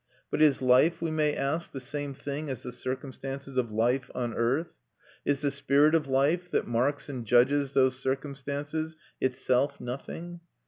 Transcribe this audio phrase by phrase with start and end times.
[0.31, 4.33] But is life, we may ask, the same thing as the circumstances of life on
[4.33, 4.73] earth?
[5.25, 10.39] Is the spirit of life, that marks and judges those circumstances, itself nothing?